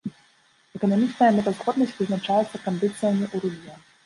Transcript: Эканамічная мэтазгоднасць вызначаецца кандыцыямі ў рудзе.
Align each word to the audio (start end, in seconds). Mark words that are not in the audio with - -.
Эканамічная 0.79 1.27
мэтазгоднасць 1.35 1.93
вызначаецца 2.01 2.63
кандыцыямі 2.65 3.25
ў 3.35 3.37
рудзе. 3.47 3.79